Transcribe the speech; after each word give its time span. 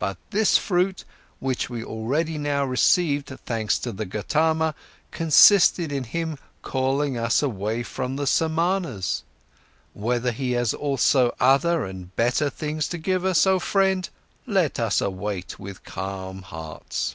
But 0.00 0.16
this 0.30 0.56
fruit, 0.56 1.04
which 1.38 1.70
we 1.70 1.84
already 1.84 2.38
now 2.38 2.64
received 2.64 3.26
thanks 3.46 3.78
to 3.78 3.92
the 3.92 4.04
Gotama, 4.04 4.74
consisted 5.12 5.92
in 5.92 6.02
him 6.02 6.38
calling 6.60 7.16
us 7.16 7.40
away 7.40 7.84
from 7.84 8.16
the 8.16 8.26
Samanas! 8.26 9.22
Whether 9.94 10.32
he 10.32 10.50
has 10.58 10.74
also 10.74 11.36
other 11.38 11.84
and 11.84 12.16
better 12.16 12.50
things 12.50 12.88
to 12.88 12.98
give 12.98 13.24
us, 13.24 13.46
oh 13.46 13.60
friend, 13.60 14.08
let 14.44 14.80
us 14.80 15.00
await 15.00 15.56
with 15.60 15.84
calm 15.84 16.42
hearts." 16.42 17.14